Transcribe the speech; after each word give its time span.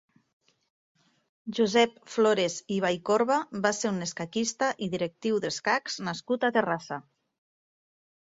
Josep 1.57 1.99
Flores 2.13 2.55
i 2.75 2.79
Vallcorba 2.85 3.37
va 3.65 3.73
ser 3.79 3.91
un 3.97 4.05
escaquista 4.05 4.69
i 4.85 4.89
directiu 4.95 5.37
d'escacs 5.45 5.99
nascut 6.09 6.47
a 6.47 6.51
Terrassa. 6.59 6.99